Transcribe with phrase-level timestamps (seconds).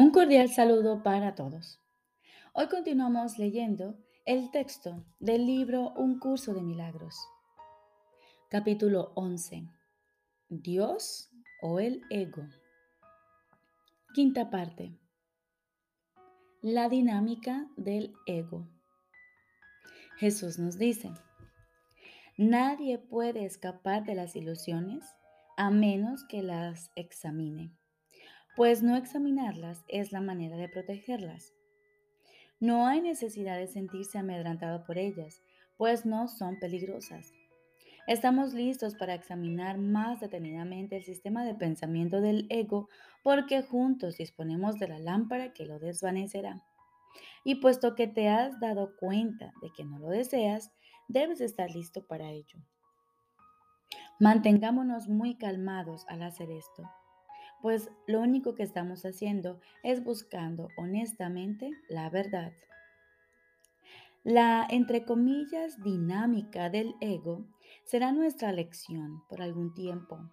[0.00, 1.78] Un cordial saludo para todos.
[2.54, 7.14] Hoy continuamos leyendo el texto del libro Un curso de milagros.
[8.48, 9.68] Capítulo 11.
[10.48, 12.48] Dios o el ego.
[14.14, 14.98] Quinta parte.
[16.62, 18.70] La dinámica del ego.
[20.16, 21.10] Jesús nos dice,
[22.38, 25.04] nadie puede escapar de las ilusiones
[25.58, 27.78] a menos que las examine
[28.56, 31.54] pues no examinarlas es la manera de protegerlas.
[32.58, 35.42] No hay necesidad de sentirse amedrantado por ellas,
[35.76, 37.32] pues no son peligrosas.
[38.06, 42.88] Estamos listos para examinar más detenidamente el sistema de pensamiento del ego
[43.22, 46.62] porque juntos disponemos de la lámpara que lo desvanecerá.
[47.44, 50.72] Y puesto que te has dado cuenta de que no lo deseas,
[51.08, 52.58] debes estar listo para ello.
[54.18, 56.82] Mantengámonos muy calmados al hacer esto
[57.62, 62.52] pues lo único que estamos haciendo es buscando honestamente la verdad.
[64.22, 67.46] La, entre comillas, dinámica del ego
[67.84, 70.30] será nuestra lección por algún tiempo,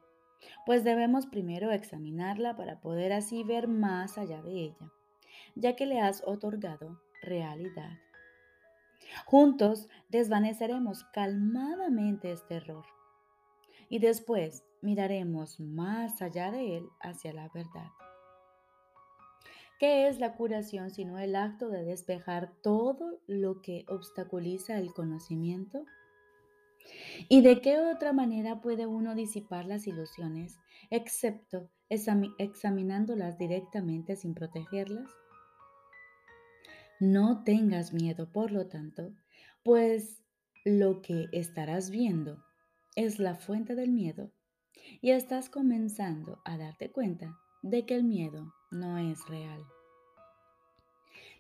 [0.65, 4.91] pues debemos primero examinarla para poder así ver más allá de ella,
[5.55, 7.97] ya que le has otorgado realidad.
[9.25, 12.85] Juntos desvaneceremos calmadamente este error
[13.89, 17.91] y después miraremos más allá de él hacia la verdad.
[19.79, 25.85] ¿Qué es la curación sino el acto de despejar todo lo que obstaculiza el conocimiento?
[27.29, 30.57] ¿Y de qué otra manera puede uno disipar las ilusiones
[30.89, 35.09] excepto examinándolas directamente sin protegerlas?
[36.99, 39.13] No tengas miedo, por lo tanto,
[39.63, 40.23] pues
[40.65, 42.43] lo que estarás viendo
[42.95, 44.31] es la fuente del miedo
[45.01, 49.65] y estás comenzando a darte cuenta de que el miedo no es real.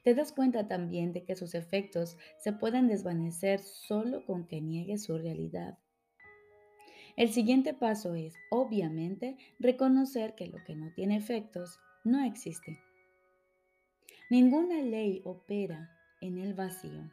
[0.03, 5.03] Te das cuenta también de que sus efectos se pueden desvanecer solo con que niegues
[5.03, 5.77] su realidad.
[7.17, 12.79] El siguiente paso es, obviamente, reconocer que lo que no tiene efectos no existe.
[14.29, 15.89] Ninguna ley opera
[16.21, 17.11] en el vacío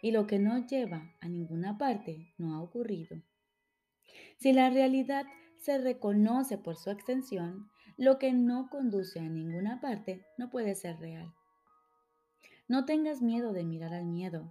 [0.00, 3.20] y lo que no lleva a ninguna parte no ha ocurrido.
[4.38, 5.26] Si la realidad
[5.62, 10.98] se reconoce por su extensión, lo que no conduce a ninguna parte no puede ser
[10.98, 11.32] real.
[12.66, 14.50] No tengas miedo de mirar al miedo,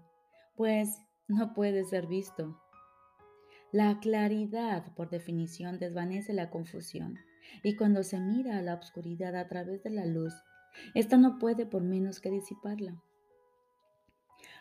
[0.56, 2.62] pues no puede ser visto.
[3.74, 7.20] La claridad, por definición, desvanece la confusión,
[7.62, 10.34] y cuando se mira a la oscuridad a través de la luz,
[10.94, 13.02] ésta no puede por menos que disiparla.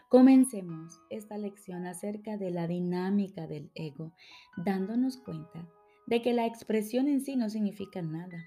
[0.09, 4.13] Comencemos esta lección acerca de la dinámica del ego,
[4.57, 5.69] dándonos cuenta
[6.11, 8.45] de que la expresión en sí no significa nada.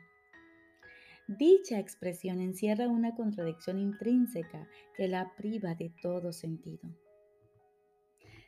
[1.28, 6.90] Dicha expresión encierra una contradicción intrínseca que la priva de todo sentido.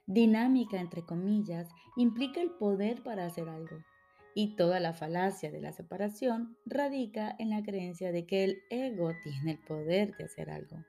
[0.05, 3.77] Dinámica, entre comillas, implica el poder para hacer algo,
[4.35, 9.13] y toda la falacia de la separación radica en la creencia de que el ego
[9.23, 10.83] tiene el poder de hacer algo.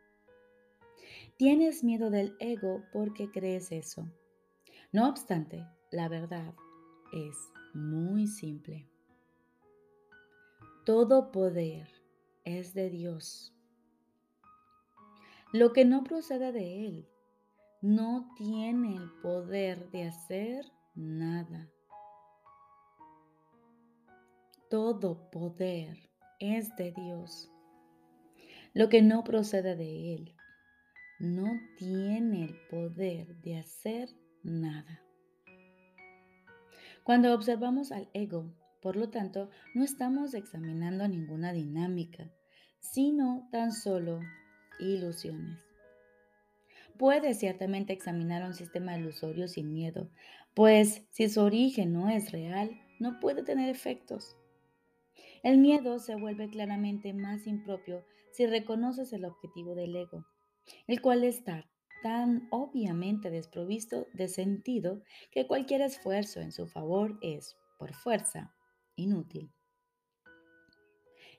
[1.37, 4.11] Tienes miedo del ego porque crees eso.
[4.91, 6.55] No obstante, la verdad
[7.13, 7.37] es
[7.77, 8.89] muy simple.
[10.85, 11.89] Todo poder
[12.45, 13.55] es de Dios.
[15.53, 17.09] Lo que no procede de Él
[17.83, 21.71] no tiene el poder de hacer nada.
[24.71, 25.97] Todo poder
[26.41, 27.51] es de Dios.
[28.75, 30.35] Lo que no procede de Él
[31.19, 31.49] no
[31.79, 34.09] tiene el poder de hacer
[34.43, 35.06] nada.
[37.07, 38.53] Cuando observamos al ego,
[38.83, 42.33] por lo tanto, no estamos examinando ninguna dinámica,
[42.81, 44.19] sino tan solo
[44.81, 45.61] ilusiones.
[46.99, 50.11] Puede ciertamente examinar un sistema ilusorio sin miedo,
[50.53, 54.37] pues si su origen no es real, no puede tener efectos.
[55.45, 60.27] El miedo se vuelve claramente más impropio si reconoces el objetivo del ego,
[60.89, 61.69] el cual está
[62.07, 68.55] tan obviamente desprovisto de sentido que cualquier esfuerzo en su favor es, por fuerza,
[68.95, 69.51] inútil.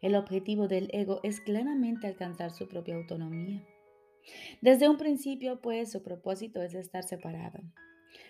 [0.01, 3.65] El objetivo del ego es claramente alcanzar su propia autonomía.
[4.59, 7.61] Desde un principio, pues, su propósito es estar separado,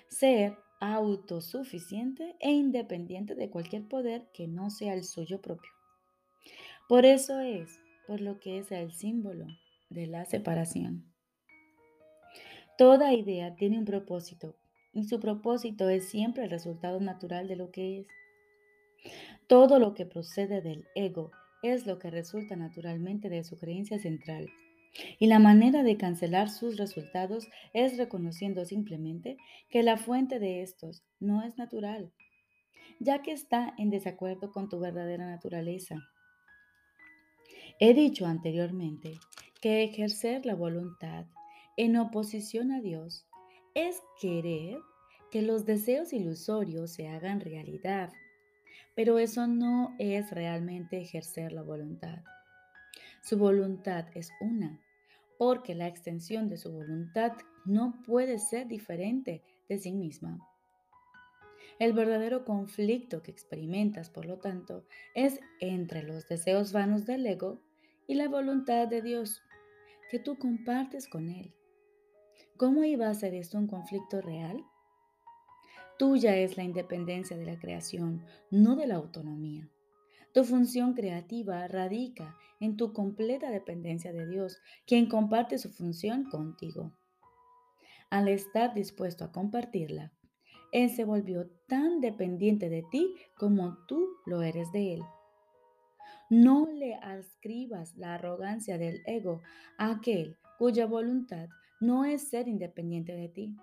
[0.08, 5.72] ser autosuficiente e independiente de cualquier poder que no sea el suyo propio.
[6.88, 9.48] Por eso es por lo que es el símbolo
[9.90, 11.17] de la separación.
[12.78, 14.56] Toda idea tiene un propósito
[14.94, 18.08] y su propósito es siempre el resultado natural de lo que es.
[19.48, 21.32] Todo lo que procede del ego
[21.64, 24.48] es lo que resulta naturalmente de su creencia central.
[25.18, 29.38] Y la manera de cancelar sus resultados es reconociendo simplemente
[29.70, 32.12] que la fuente de estos no es natural,
[33.00, 35.96] ya que está en desacuerdo con tu verdadera naturaleza.
[37.80, 39.14] He dicho anteriormente
[39.62, 41.26] que ejercer la voluntad
[41.78, 43.28] en oposición a Dios
[43.76, 44.80] es querer
[45.32, 48.12] que los deseos ilusorios se hagan realidad,
[48.96, 52.24] pero eso no es realmente ejercer la voluntad.
[53.22, 54.82] Su voluntad es una,
[55.38, 57.34] porque la extensión de su voluntad
[57.66, 60.40] no puede ser diferente de sí misma.
[61.78, 67.62] El verdadero conflicto que experimentas, por lo tanto, es entre los deseos vanos del ego
[68.08, 69.44] y la voluntad de Dios
[70.10, 71.54] que tú compartes con Él.
[72.58, 74.66] ¿Cómo iba a ser esto un conflicto real?
[76.00, 79.70] Tuya es la independencia de la creación, no de la autonomía.
[80.34, 86.94] Tu función creativa radica en tu completa dependencia de Dios, quien comparte su función contigo.
[88.10, 90.12] Al estar dispuesto a compartirla,
[90.72, 95.02] Él se volvió tan dependiente de ti como tú lo eres de Él.
[96.32, 99.44] No le ascribas la arrogancia del ego
[99.78, 103.56] a aquel cuya voluntad no es ser independiente de ti.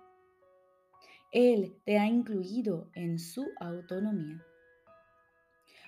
[1.31, 4.43] Él te ha incluido en su autonomía.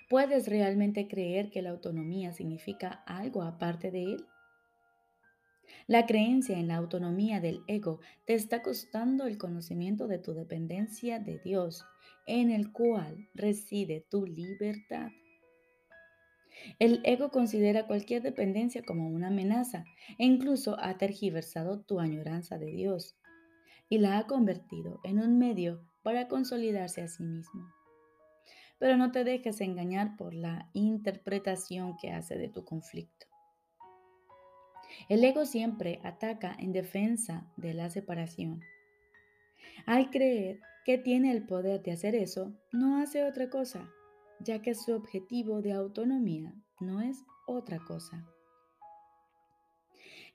[0.10, 4.26] ¿Puedes realmente creer que la autonomía significa algo aparte de Él?
[5.86, 11.20] La creencia en la autonomía del ego te está costando el conocimiento de tu dependencia
[11.20, 11.86] de Dios,
[12.26, 15.12] en el cual reside tu libertad.
[16.80, 19.86] El ego considera cualquier dependencia como una amenaza
[20.18, 23.18] e incluso ha tergiversado tu añoranza de Dios
[23.90, 27.72] y la ha convertido en un medio para consolidarse a sí mismo.
[28.80, 33.26] Pero no te dejes engañar por la interpretación que hace de tu conflicto.
[35.10, 38.62] El ego siempre ataca en defensa de la separación.
[39.86, 43.90] Al creer que tiene el poder de hacer eso, no hace otra cosa
[44.40, 48.26] ya que su objetivo de autonomía no es otra cosa.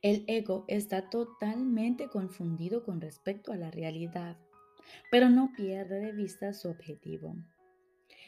[0.02, 4.37] El ego está totalmente confundido con respecto a la realidad,
[5.10, 7.37] pero no pierde de vista su objetivo.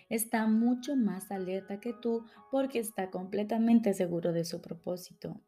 [0.08, 5.40] Está mucho más alerta que tú porque está completamente seguro de su propósito.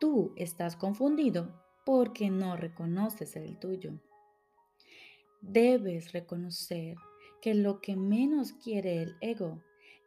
[0.00, 4.00] Tú estás confundido porque no reconoces el tuyo.
[5.40, 6.96] Debes reconocer
[7.42, 9.62] que lo que menos quiere el ego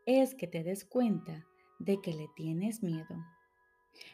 [0.06, 1.46] es que te des cuenta
[1.80, 3.16] de que le tienes miedo.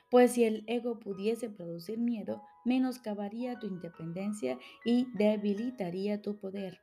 [0.09, 6.79] Pues si el ego pudiese producir miedo, menoscabaría tu independencia y debilitaría tu poder.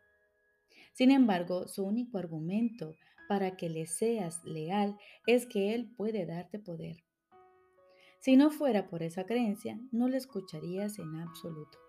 [0.92, 2.96] Sin embargo, su único argumento
[3.28, 4.96] para que le seas leal
[5.26, 7.04] es que él puede darte poder.
[8.20, 11.87] Si no fuera por esa creencia, no le escucharías en absoluto.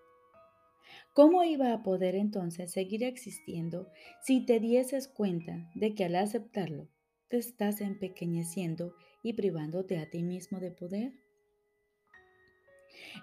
[1.13, 3.91] ¿Cómo iba a poder entonces seguir existiendo
[4.21, 6.87] si te dieses cuenta de que al aceptarlo
[7.27, 11.13] te estás empequeñeciendo y privándote a ti mismo de poder?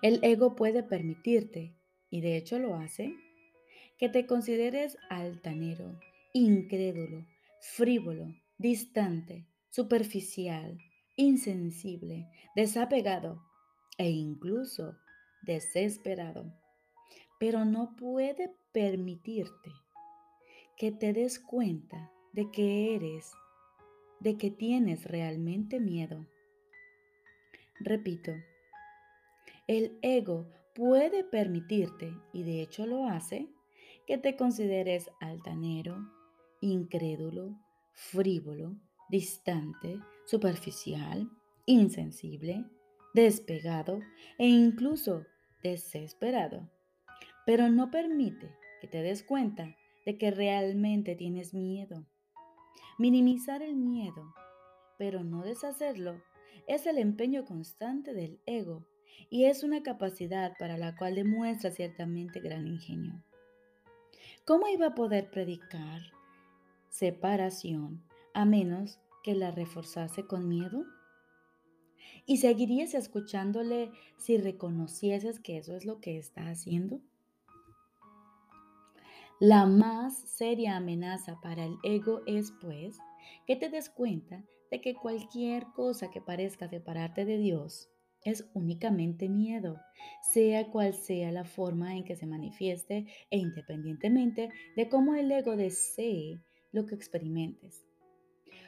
[0.02, 1.74] El ego puede permitirte,
[2.10, 3.14] y de hecho lo hace,
[3.98, 5.98] que te consideres altanero,
[6.32, 7.26] incrédulo,
[7.60, 10.78] frívolo, distante, superficial,
[11.16, 13.42] insensible, desapegado
[13.96, 14.96] e incluso
[15.42, 16.52] desesperado
[17.38, 19.72] pero no puede permitirte
[20.76, 23.32] que te des cuenta de que eres,
[24.20, 26.26] de que tienes realmente miedo.
[27.80, 28.32] Repito,
[29.66, 33.48] el ego puede permitirte, y de hecho lo hace,
[34.06, 35.96] que te consideres altanero,
[36.60, 37.58] incrédulo,
[37.92, 38.76] frívolo,
[39.08, 41.28] distante, superficial,
[41.64, 42.64] insensible,
[43.14, 44.00] despegado
[44.38, 45.24] e incluso
[45.62, 46.70] desesperado
[47.46, 48.50] pero no permite
[48.80, 49.74] que te des cuenta
[50.04, 52.04] de que realmente tienes miedo.
[52.98, 54.34] Minimizar el miedo,
[54.98, 56.20] pero no deshacerlo,
[56.66, 58.84] es el empeño constante del ego
[59.30, 63.22] y es una capacidad para la cual demuestra ciertamente gran ingenio.
[64.44, 66.02] ¿Cómo iba a poder predicar
[66.90, 68.02] separación
[68.34, 70.84] a menos que la reforzase con miedo?
[72.26, 77.00] ¿Y seguirías escuchándole si reconocieses que eso es lo que está haciendo?
[79.38, 82.98] La más seria amenaza para el ego es, pues,
[83.46, 87.90] que te des cuenta de que cualquier cosa que parezca separarte de Dios
[88.24, 89.78] es únicamente miedo,
[90.32, 95.54] sea cual sea la forma en que se manifieste e independientemente de cómo el ego
[95.54, 96.40] desee
[96.72, 97.84] lo que experimentes.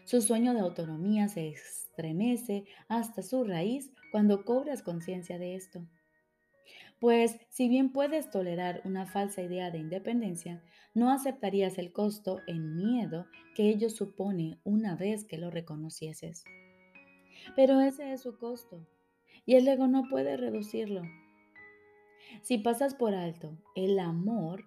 [0.05, 5.89] Su sueño de autonomía se estremece hasta su raíz cuando cobras conciencia de esto.
[7.01, 10.63] Pues si bien puedes tolerar una falsa idea de independencia,
[10.95, 16.45] no aceptarías el costo en miedo que ello supone una vez que lo reconocieses.
[17.55, 18.87] Pero ese es su costo
[19.47, 21.03] y el ego no puede reducirlo.
[22.43, 24.65] Si pasas por alto el amor,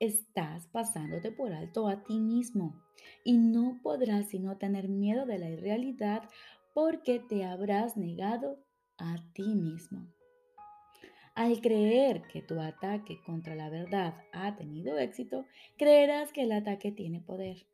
[0.00, 2.82] estás pasándote por alto a ti mismo
[3.24, 6.28] y no podrás sino tener miedo de la irrealidad
[6.74, 8.58] porque te habrás negado
[8.98, 10.15] a ti mismo.
[11.36, 15.44] Al creer que tu ataque contra la verdad ha tenido éxito,
[15.76, 17.66] creerás que el ataque tiene poder.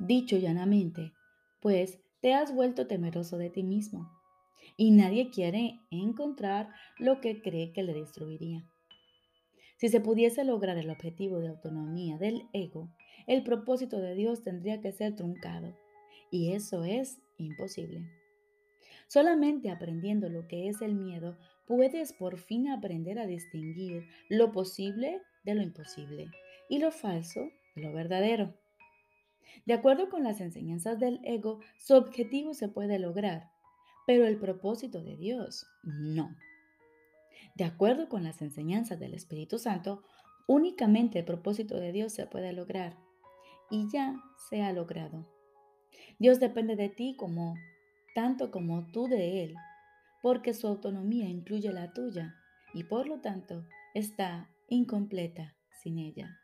[0.00, 1.12] Dicho llanamente,
[1.60, 4.10] pues te has vuelto temeroso de ti mismo
[4.76, 8.64] y nadie quiere encontrar lo que cree que le destruiría.
[9.76, 12.90] Si se pudiese lograr el objetivo de autonomía del ego,
[13.28, 15.78] el propósito de Dios tendría que ser truncado
[16.32, 18.02] y eso es imposible.
[19.06, 25.22] Solamente aprendiendo lo que es el miedo puedes por fin aprender a distinguir lo posible
[25.44, 26.30] de lo imposible
[26.68, 28.54] y lo falso de lo verdadero.
[29.66, 33.50] De acuerdo con las enseñanzas del ego, su objetivo se puede lograr,
[34.06, 36.36] pero el propósito de Dios no.
[37.54, 40.02] De acuerdo con las enseñanzas del Espíritu Santo,
[40.46, 42.96] únicamente el propósito de Dios se puede lograr
[43.70, 45.26] y ya se ha logrado.
[46.18, 47.54] Dios depende de ti como
[48.14, 49.54] tanto como tú de Él,
[50.24, 52.34] porque su autonomía incluye la tuya
[52.72, 56.40] y por lo tanto está incompleta sin ella.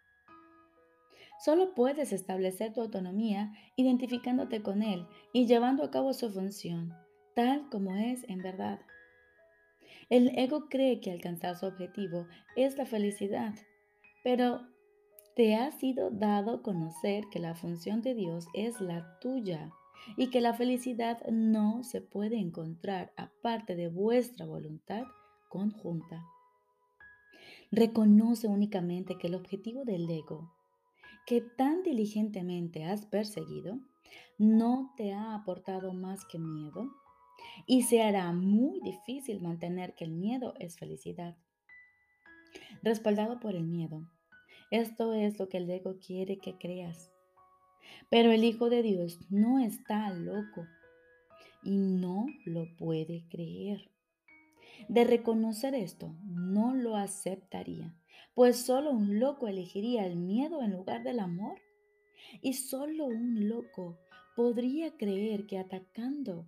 [1.43, 6.93] Solo puedes establecer tu autonomía identificándote con Él y llevando a cabo su función,
[7.35, 8.81] tal como es en verdad.
[10.11, 13.55] El ego cree que alcanzar su objetivo es la felicidad,
[14.23, 14.61] pero
[15.35, 19.73] te ha sido dado conocer que la función de Dios es la tuya
[20.17, 25.05] y que la felicidad no se puede encontrar aparte de vuestra voluntad
[25.49, 26.25] conjunta.
[27.71, 30.53] Reconoce únicamente que el objetivo del ego,
[31.27, 33.79] que tan diligentemente has perseguido,
[34.39, 36.91] no te ha aportado más que miedo
[37.67, 41.37] y se hará muy difícil mantener que el miedo es felicidad.
[42.83, 44.11] Respaldado por el miedo,
[44.71, 47.13] esto es lo que el ego quiere que creas.
[48.09, 50.67] Pero el Hijo de Dios no está loco
[51.63, 53.91] y no lo puede creer.
[54.89, 57.95] De reconocer esto, no lo aceptaría,
[58.35, 61.61] pues solo un loco elegiría el miedo en lugar del amor.
[62.43, 63.99] Y solo un loco
[64.37, 66.47] podría creer que atacando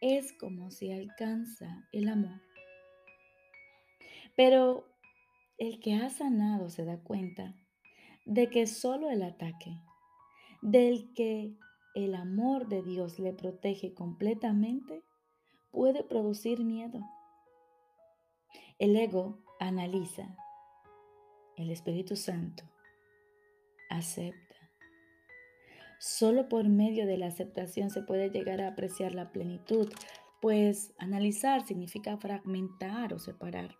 [0.00, 2.40] es como se alcanza el amor.
[4.36, 4.86] Pero
[5.58, 7.54] el que ha sanado se da cuenta
[8.26, 9.80] de que solo el ataque
[10.66, 11.54] del que
[11.94, 15.04] el amor de Dios le protege completamente,
[15.70, 16.98] puede producir miedo.
[18.80, 20.36] El ego analiza,
[21.56, 22.64] el Espíritu Santo
[23.90, 24.56] acepta.
[26.00, 29.88] Solo por medio de la aceptación se puede llegar a apreciar la plenitud,
[30.42, 33.76] pues analizar significa fragmentar o separar.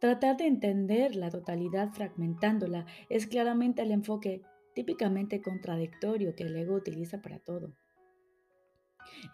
[0.00, 4.42] Tratar de entender la totalidad fragmentándola es claramente el enfoque
[4.74, 7.74] típicamente contradictorio que el ego utiliza para todo.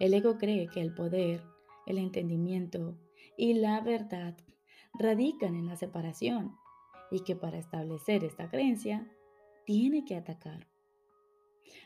[0.01, 1.43] El ego cree que el poder,
[1.87, 2.99] el entendimiento
[3.37, 4.37] y la verdad
[4.95, 6.57] radican en la separación
[7.11, 9.11] y que para establecer esta creencia
[9.65, 10.67] tiene que atacar.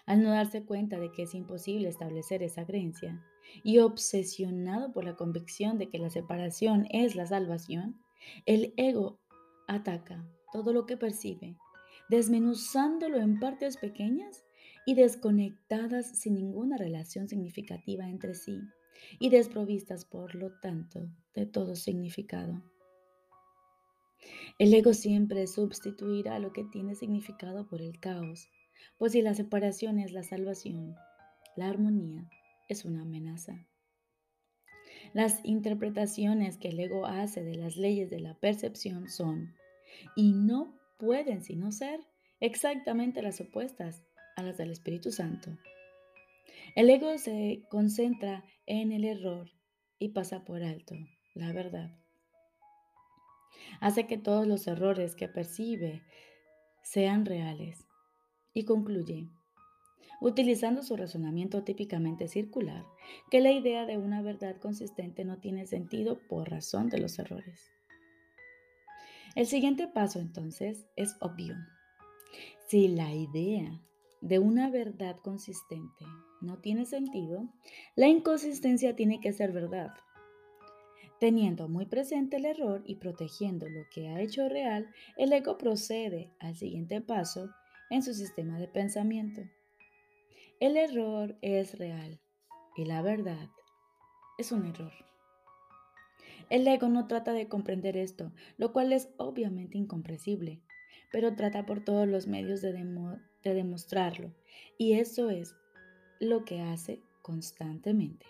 [0.07, 3.25] Al no darse cuenta de que es imposible establecer esa creencia
[3.65, 8.01] y obsesionado por la convicción de que la separación es la salvación,
[8.47, 9.19] el ego
[9.67, 11.57] ataca todo lo que percibe
[12.09, 14.45] desmenuzándolo en partes pequeñas
[14.87, 18.61] y desconectadas sin ninguna relación significativa entre sí
[19.19, 22.63] y desprovistas, por lo tanto, de todo significado.
[24.59, 28.49] El ego siempre sustituirá lo que tiene significado por el caos,
[28.99, 30.95] pues si la separación es la salvación,
[31.57, 32.29] la armonía
[32.69, 33.67] es una amenaza.
[35.13, 39.55] Las interpretaciones que el ego hace de las leyes de la percepción son,
[40.17, 41.99] y no pueden sino ser
[42.39, 44.05] exactamente las opuestas
[44.37, 45.51] a las del Espíritu Santo.
[46.77, 49.51] El ego se concentra en el error
[49.99, 50.95] y pasa por alto
[51.35, 51.91] la verdad.
[53.81, 56.05] Hace que todos los errores que percibe
[56.85, 57.85] sean reales
[58.55, 59.29] y concluye,
[60.21, 62.85] utilizando su razonamiento típicamente circular,
[63.29, 67.73] que la idea de una verdad consistente no tiene sentido por razón de los errores.
[69.35, 71.57] El siguiente paso entonces es obvio.
[72.69, 73.81] Si la idea
[74.21, 76.05] de una verdad consistente
[76.43, 77.49] no tiene sentido,
[77.97, 79.95] la inconsistencia tiene que ser verdad.
[81.19, 86.31] Teniendo muy presente el error y protegiendo lo que ha hecho real, el ego procede
[86.39, 87.49] al siguiente paso
[87.91, 89.41] en su sistema de pensamiento.
[90.61, 92.21] El error es real
[92.77, 93.49] y la verdad
[94.37, 94.93] es un error.
[96.53, 100.61] El ego no trata de comprender esto, lo cual es obviamente incomprensible,
[101.11, 102.75] pero trata por todos los medios de,
[103.43, 104.35] de demostrarlo,
[104.77, 105.57] y eso es
[106.21, 108.27] lo que hace constantemente.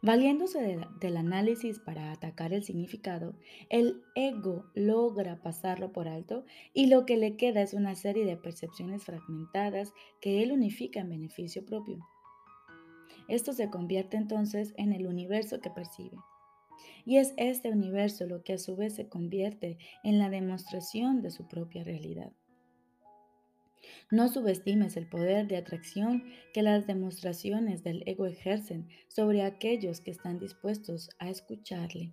[0.00, 3.34] Valiéndose del análisis para atacar el significado,
[3.68, 8.38] el ego logra pasarlo por alto y lo que le queda es una serie de
[8.38, 9.92] percepciones fragmentadas
[10.22, 11.98] que él unifica en beneficio propio.
[13.28, 16.16] Esto se convierte entonces en el universo que percibe.
[17.04, 21.30] Y es este universo lo que a su vez se convierte en la demostración de
[21.30, 22.32] su propia realidad.
[24.10, 30.10] No subestimes el poder de atracción que las demostraciones del ego ejercen sobre aquellos que
[30.10, 32.12] están dispuestos a escucharle.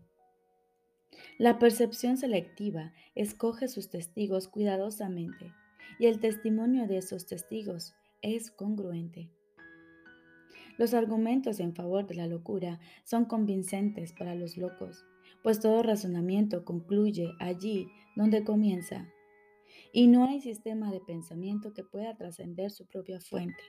[1.38, 5.54] La percepción selectiva escoge sus testigos cuidadosamente
[6.00, 9.30] y el testimonio de esos testigos es congruente.
[10.78, 15.06] Los argumentos en favor de la locura son convincentes para los locos,
[15.44, 19.08] pues todo razonamiento concluye allí donde comienza
[19.94, 23.64] y no hay sistema de pensamiento que pueda trascender su propia fuente.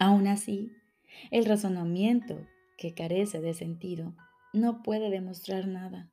[0.00, 0.72] Aún así,
[1.30, 4.14] el razonamiento que carece de sentido
[4.52, 6.10] no puede demostrar nada.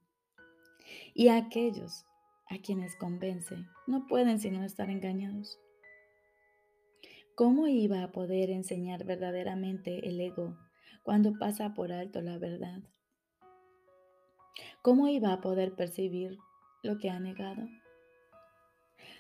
[1.13, 2.05] Y aquellos
[2.48, 3.55] a quienes convence
[3.88, 5.60] no pueden sino estar engañados.
[7.36, 10.58] ¿Cómo iba a poder enseñar verdaderamente el ego
[11.04, 12.82] cuando pasa por alto la verdad?
[14.82, 16.38] ¿Cómo iba a poder percibir
[16.82, 17.68] lo que ha negado?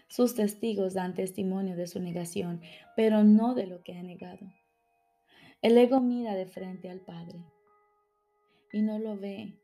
[0.07, 2.61] Sus testigos dan testimonio de su negación,
[2.95, 4.47] pero no de lo que ha negado.
[5.61, 7.43] El ego mira de frente al Padre
[8.71, 9.59] y no lo ve,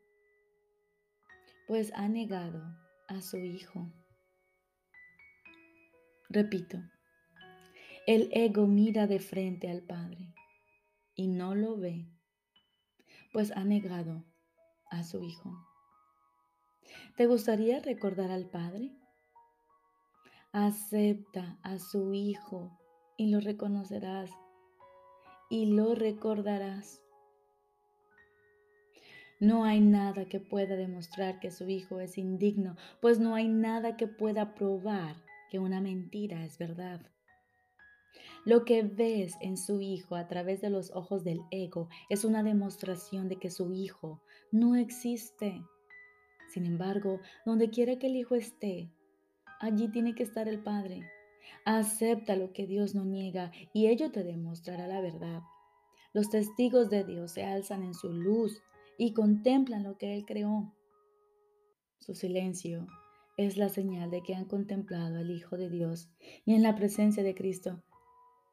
[1.66, 2.62] pues ha negado
[3.08, 3.90] a su Hijo.
[6.28, 6.78] Repito,
[8.06, 10.34] el ego mira de frente al Padre
[11.14, 12.08] y no lo ve,
[13.32, 14.24] pues ha negado
[14.90, 15.56] a su Hijo.
[17.16, 18.90] ¿Te gustaría recordar al Padre?
[20.52, 22.78] Acepta a su Hijo
[23.16, 24.30] y lo reconocerás
[25.48, 27.02] y lo recordarás.
[29.38, 33.96] No hay nada que pueda demostrar que su Hijo es indigno, pues no hay nada
[33.96, 35.14] que pueda probar
[35.50, 37.12] que una mentira es verdad.
[38.44, 42.42] Lo que ves en su Hijo a través de los ojos del ego es una
[42.42, 44.20] demostración de que su Hijo
[44.50, 45.62] no existe.
[46.52, 48.90] Sin embargo, donde quiera que el Hijo esté,
[49.62, 51.08] Allí tiene que estar el Padre.
[51.64, 55.42] Acepta lo que Dios no niega y ello te demostrará la verdad.
[56.12, 58.60] Los testigos de Dios se alzan en su luz
[58.98, 60.74] y contemplan lo que Él creó.
[62.00, 62.88] Su silencio
[63.36, 66.10] es la señal de que han contemplado al Hijo de Dios
[66.44, 67.84] y en la presencia de Cristo.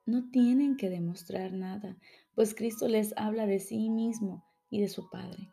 [0.05, 1.97] No tienen que demostrar nada,
[2.35, 5.49] pues Cristo les habla de sí mismo y de su Padre.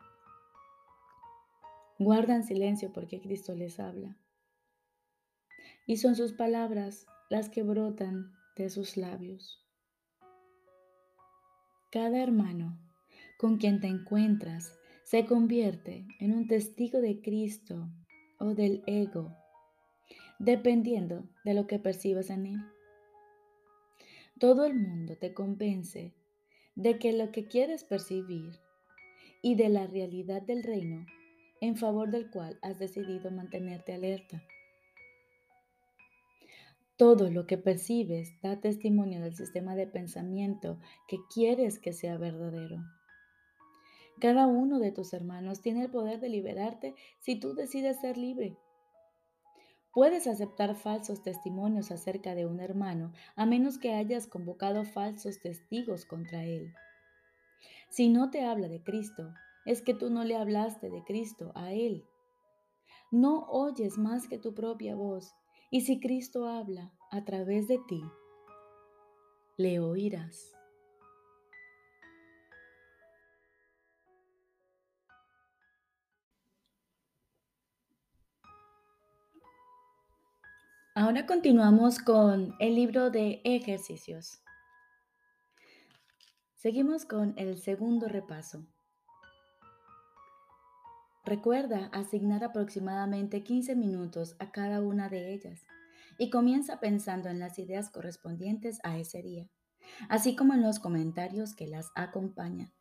[1.99, 4.17] Guardan silencio porque Cristo les habla
[5.87, 9.65] y son sus palabras las que brotan de sus labios.
[11.91, 12.79] Cada hermano
[13.39, 17.89] con quien te encuentras se convierte en un testigo de Cristo
[18.39, 19.37] o del ego,
[20.39, 22.76] dependiendo de lo que percibas en él.
[24.39, 26.13] Todo el mundo te convence
[26.75, 28.61] de que lo que quieres percibir
[29.41, 31.07] y de la realidad del reino
[31.63, 34.43] en favor del cual has decidido mantenerte alerta.
[36.99, 42.85] Todo lo que percibes da testimonio del sistema de pensamiento que quieres que sea verdadero.
[44.21, 48.59] Cada uno de tus hermanos tiene el poder de liberarte si tú decides ser libre.
[49.97, 56.05] Puedes aceptar falsos testimonios acerca de un hermano a menos que hayas convocado falsos testigos
[56.05, 56.75] contra él.
[57.89, 59.33] Si no te habla de Cristo,
[59.65, 62.05] es que tú no le hablaste de Cristo a él.
[63.11, 65.35] No oyes más que tu propia voz
[65.71, 68.03] y si Cristo habla a través de ti,
[69.57, 70.56] le oirás.
[80.99, 84.41] Ahora continuamos con el libro de ejercicios.
[86.55, 88.67] Seguimos con el segundo repaso.
[91.27, 95.67] Recuerda asignar aproximadamente 15 minutos a cada una de ellas
[96.17, 99.51] y comienza pensando en las ideas correspondientes a ese día,
[100.09, 102.73] así como en los comentarios que las acompañan.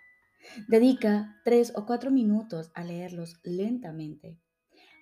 [0.70, 4.40] Dedica tres o cuatro minutos a leerlos lentamente,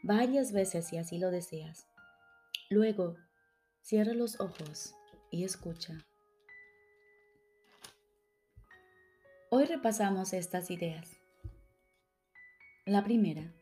[0.02, 1.92] varias veces si así lo deseas.
[2.69, 3.17] Luego,
[3.82, 4.95] cierra los ojos
[5.32, 6.06] y escucha.
[9.49, 11.17] Hoy repasamos estas ideas.
[12.86, 13.54] La primera,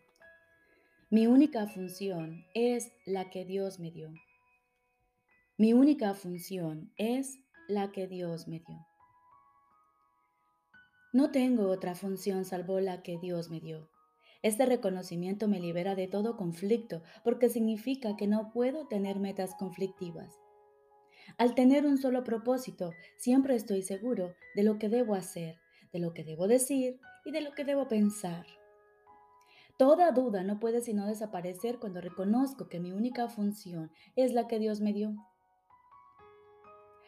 [1.09, 4.13] mi única función es la que Dios me dio.
[5.57, 7.37] Mi única función es
[7.67, 8.87] la que Dios me dio.
[11.13, 13.90] No tengo otra función salvo la que Dios me dio.
[14.43, 20.39] Este reconocimiento me libera de todo conflicto porque significa que no puedo tener metas conflictivas.
[21.37, 25.59] Al tener un solo propósito, siempre estoy seguro de lo que debo hacer,
[25.93, 28.45] de lo que debo decir y de lo que debo pensar.
[29.77, 34.59] Toda duda no puede sino desaparecer cuando reconozco que mi única función es la que
[34.59, 35.15] Dios me dio.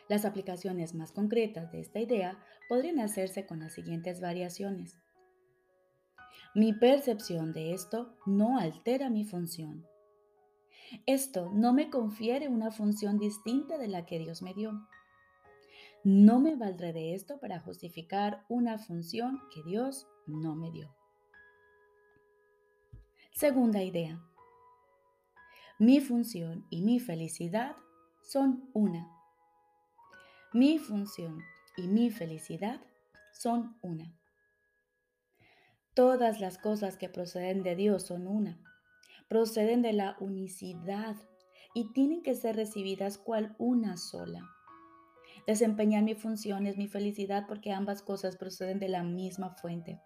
[0.07, 2.37] Las aplicaciones más concretas de esta idea
[2.69, 5.02] podrían hacerse con las siguientes variaciones.
[6.55, 9.87] Mi percepción de esto no altera mi función.
[11.07, 14.87] Esto no me confiere una función distinta de la que Dios me dio.
[16.03, 20.95] No me valdré de esto para justificar una función que Dios no me dio.
[23.31, 24.21] Segunda idea.
[25.79, 27.75] Mi función y mi felicidad
[28.21, 29.09] son una.
[30.53, 31.41] Mi función
[31.77, 32.79] y mi felicidad
[33.31, 34.13] son una.
[35.93, 38.59] Todas las cosas que proceden de Dios son una.
[39.27, 41.15] Proceden de la unicidad
[41.75, 44.41] y tienen que ser recibidas cual una sola.
[45.45, 50.01] Desempeñar mi función es mi felicidad porque ambas cosas proceden de la misma fuente.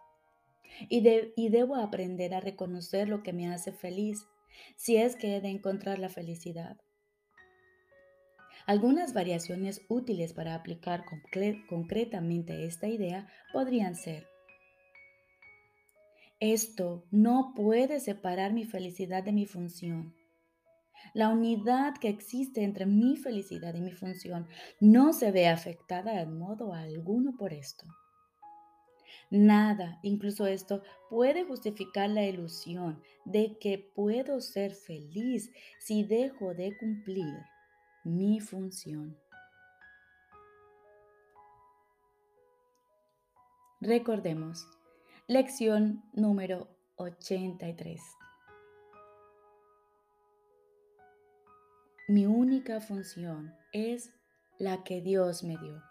[0.90, 4.26] Y, y debo aprender a reconocer lo que me hace feliz,
[4.76, 6.78] si es que he de encontrar la felicidad.
[8.66, 11.06] Algunas variaciones útiles para aplicar
[11.70, 14.28] concretamente esta idea podrían ser,
[16.40, 20.14] esto no puede separar mi felicidad de mi función.
[21.14, 24.48] La unidad que existe entre mi felicidad y mi función
[24.80, 27.86] no se ve afectada en modo alguno por esto.
[29.30, 36.78] Nada, incluso esto, puede justificar la ilusión de que puedo ser feliz si dejo de
[36.78, 37.34] cumplir
[38.04, 39.18] mi función.
[43.82, 44.66] Recordemos,
[45.30, 48.02] lección número 83.
[52.08, 54.10] Mi única función es
[54.58, 55.84] la que Dios me dio.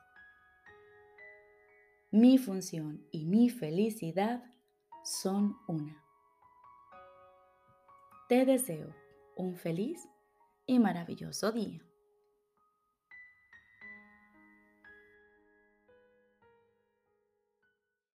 [2.11, 4.43] Mi función y mi felicidad
[5.05, 6.03] son una.
[8.31, 8.95] Te deseo
[9.37, 10.09] un feliz
[10.65, 11.86] y maravilloso día.